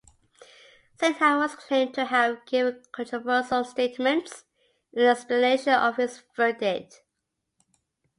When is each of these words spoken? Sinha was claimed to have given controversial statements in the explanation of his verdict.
Sinha 0.97 1.37
was 1.37 1.53
claimed 1.53 1.93
to 1.93 2.05
have 2.05 2.43
given 2.47 2.81
controversial 2.91 3.63
statements 3.63 4.45
in 4.93 5.03
the 5.03 5.07
explanation 5.09 5.73
of 5.75 5.97
his 5.97 6.23
verdict. 6.35 7.03